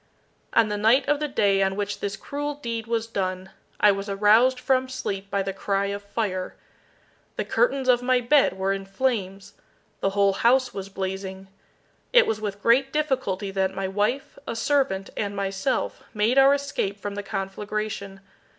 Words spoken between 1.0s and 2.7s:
of the day on which this cruel